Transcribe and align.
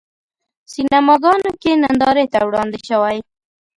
سینماګانو 0.71 1.51
کې 1.61 1.71
نندارې 1.83 2.25
ته 2.33 2.39
وړاندې 2.47 2.79
شوی. 2.87 3.17